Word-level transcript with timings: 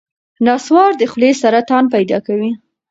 نسوار 0.45 0.91
د 0.97 1.01
خولې 1.11 1.31
سرطان 1.41 1.83
پیدا 1.95 2.17
کوي. 2.27 2.51